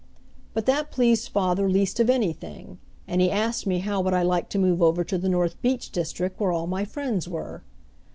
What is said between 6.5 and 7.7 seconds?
all my friends were.